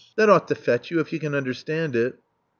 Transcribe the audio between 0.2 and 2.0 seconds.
ought to fetch you, if you can understand